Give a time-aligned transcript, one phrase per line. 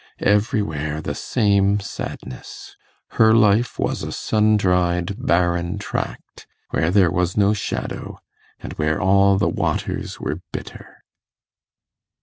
[0.23, 2.75] Everywhere the same sadness!
[3.21, 8.17] Her life was a sun dried, barren tract, where there was no shadow,
[8.59, 11.03] and where all the waters were bitter.